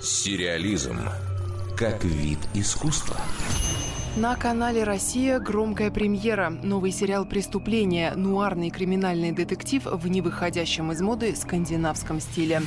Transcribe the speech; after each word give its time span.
Сериализм 0.00 0.98
как 1.76 2.04
вид 2.04 2.38
искусства. 2.54 3.16
На 4.16 4.36
канале 4.36 4.84
«Россия» 4.84 5.40
громкая 5.40 5.90
премьера. 5.90 6.50
Новый 6.50 6.92
сериал 6.92 7.24
«Преступление»– 7.26 8.14
нуарный 8.16 8.70
криминальный 8.70 9.32
детектив 9.32 9.82
в 9.84 10.06
невыходящем 10.06 10.92
из 10.92 11.00
моды 11.00 11.34
скандинавском 11.34 12.20
стиле. 12.20 12.62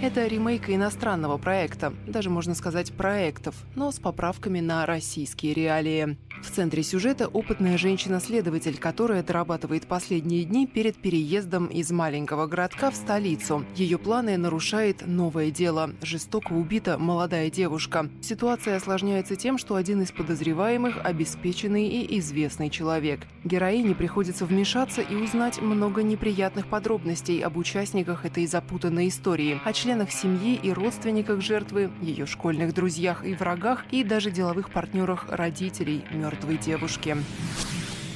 Это 0.00 0.26
ремейк 0.26 0.68
иностранного 0.68 1.38
проекта, 1.38 1.92
даже 2.06 2.30
можно 2.30 2.54
сказать 2.54 2.92
проектов, 2.92 3.54
но 3.74 3.90
с 3.90 3.98
поправками 3.98 4.60
на 4.60 4.86
российские 4.86 5.54
реалии. 5.54 6.16
В 6.42 6.50
центре 6.50 6.82
сюжета 6.82 7.28
опытная 7.28 7.78
женщина-следователь, 7.78 8.76
которая 8.76 9.22
дорабатывает 9.22 9.86
последние 9.86 10.42
дни 10.42 10.66
перед 10.66 10.96
переездом 10.96 11.66
из 11.66 11.92
маленького 11.92 12.48
городка 12.48 12.90
в 12.90 12.96
столицу. 12.96 13.64
Ее 13.76 13.96
планы 13.96 14.36
нарушает 14.36 15.06
новое 15.06 15.52
дело. 15.52 15.92
Жестоко 16.02 16.52
убита 16.52 16.98
молодая 16.98 17.48
девушка. 17.48 18.10
Ситуация 18.20 18.76
осложняется 18.76 19.36
тем, 19.36 19.56
что 19.56 19.76
один 19.76 20.02
из 20.02 20.10
подозреваемых– 20.10 20.98
обеспеченный 21.04 21.86
и 21.86 22.18
известный 22.18 22.70
человек. 22.70 23.20
Героине 23.44 23.94
приходится 23.94 24.44
вмешаться 24.44 25.00
и 25.00 25.14
узнать 25.14 25.62
много 25.62 26.02
неприятных 26.02 26.66
подробностей 26.66 27.38
об 27.40 27.56
участниках 27.56 28.26
этой 28.26 28.46
запутанной 28.46 29.08
истории, 29.08 29.60
о 29.64 29.72
членах 29.72 30.10
семьи 30.10 30.58
и 30.60 30.72
родственниках 30.72 31.40
жертвы, 31.40 31.90
ее 32.00 32.26
школьных 32.26 32.74
друзьях 32.74 33.24
и 33.24 33.34
врагах 33.34 33.84
и 33.92 34.02
даже 34.02 34.32
деловых 34.32 34.70
партнерах 34.70 35.26
родителей 35.28 36.04
мертвых 36.10 36.31
мертвой 36.32 36.56
девушки. 36.56 37.16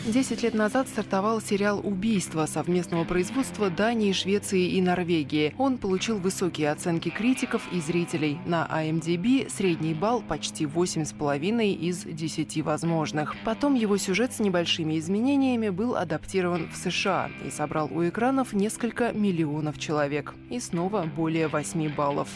Десять 0.06 0.44
лет 0.44 0.54
назад 0.54 0.86
стартовал 0.86 1.40
сериал 1.40 1.80
«Убийство» 1.82 2.46
совместного 2.46 3.02
производства 3.02 3.70
Дании, 3.70 4.12
Швеции 4.12 4.68
и 4.70 4.80
Норвегии. 4.80 5.52
Он 5.58 5.78
получил 5.78 6.18
высокие 6.18 6.70
оценки 6.70 7.08
критиков 7.08 7.62
и 7.72 7.80
зрителей. 7.80 8.38
На 8.46 8.68
IMDb 8.70 9.50
средний 9.50 9.94
балл 9.94 10.22
почти 10.22 10.64
8,5 10.64 11.74
из 11.74 12.04
10 12.04 12.62
возможных. 12.62 13.34
Потом 13.44 13.74
его 13.74 13.96
сюжет 13.96 14.32
с 14.32 14.38
небольшими 14.38 14.96
изменениями 14.96 15.70
был 15.70 15.96
адаптирован 15.96 16.68
в 16.70 16.76
США 16.76 17.28
и 17.44 17.50
собрал 17.50 17.88
у 17.90 18.08
экранов 18.08 18.52
несколько 18.52 19.10
миллионов 19.10 19.76
человек. 19.76 20.34
И 20.50 20.60
снова 20.60 21.02
более 21.02 21.48
8 21.48 21.92
баллов. 21.96 22.28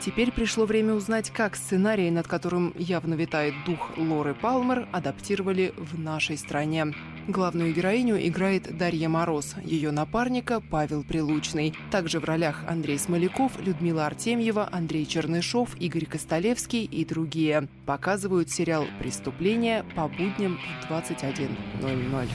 Теперь 0.00 0.32
пришло 0.32 0.64
время 0.64 0.94
узнать, 0.94 1.28
как 1.28 1.54
сценарий, 1.54 2.10
над 2.10 2.26
которым 2.26 2.72
явно 2.78 3.12
витает 3.12 3.52
дух 3.66 3.90
Лоры 3.98 4.32
Палмер, 4.32 4.88
адаптировали 4.92 5.74
в 5.76 5.98
нашей 6.00 6.38
стране. 6.38 6.94
Главную 7.28 7.72
героиню 7.72 8.16
играет 8.26 8.76
Дарья 8.76 9.08
Мороз, 9.08 9.54
ее 9.62 9.90
напарника 9.90 10.60
Павел 10.60 11.04
Прилучный. 11.04 11.74
Также 11.90 12.18
в 12.18 12.24
ролях 12.24 12.64
Андрей 12.66 12.98
Смоляков, 12.98 13.52
Людмила 13.60 14.06
Артемьева, 14.06 14.68
Андрей 14.72 15.06
Чернышов, 15.06 15.76
Игорь 15.76 16.06
Костолевский 16.06 16.84
и 16.84 17.04
другие. 17.04 17.68
Показывают 17.86 18.50
сериал 18.50 18.84
«Преступление» 19.00 19.84
по 19.94 20.08
будням 20.08 20.58
в 20.82 20.90
21.00. 20.90 22.28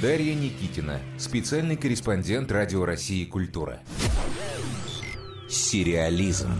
Дарья 0.00 0.34
Никитина, 0.34 1.00
специальный 1.16 1.76
корреспондент 1.76 2.52
Радио 2.52 2.84
России 2.84 3.24
«Культура». 3.24 3.80
Сериализм. 5.48 6.52